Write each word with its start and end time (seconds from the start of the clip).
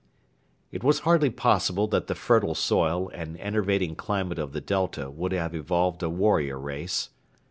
It 0.71 0.83
was 0.83 1.01
hardly 1.01 1.29
possible 1.29 1.87
that 1.89 2.07
the 2.07 2.15
fertile 2.15 2.55
soil 2.55 3.11
and 3.13 3.37
enervating 3.37 3.95
climate 3.95 4.39
of 4.39 4.51
the 4.51 4.59
Delta 4.59 5.11
would 5.11 5.31
have 5.31 5.53
evolved 5.53 6.01
a 6.01 6.09
warrior 6.09 6.57
race. 6.57 7.11